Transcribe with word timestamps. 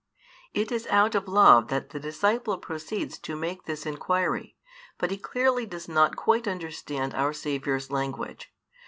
It 0.55 0.71
is 0.71 0.87
out 0.87 1.13
of 1.13 1.27
love 1.27 1.67
that 1.67 1.91
the 1.91 1.99
disciple 1.99 2.57
proceeds 2.57 3.19
to 3.19 3.35
make 3.35 3.65
this 3.65 3.85
inquiry, 3.85 4.55
but 4.97 5.11
he 5.11 5.17
clearly 5.19 5.67
does 5.67 5.87
not 5.87 6.15
quite 6.15 6.47
understand 6.47 7.13
our 7.13 7.33
Saviour's 7.33 7.91
language. 7.91 8.51